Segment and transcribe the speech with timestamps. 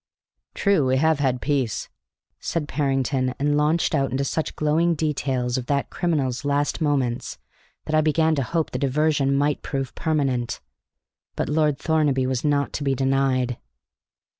[0.55, 1.87] "True; we have had Peace,"
[2.39, 7.37] said Parrington, and launched out into such glowing details of that criminal's last moments
[7.85, 10.59] that I began to hope the diversion might prove permanent.
[11.35, 13.59] But Lord Thornaby was not to be denied.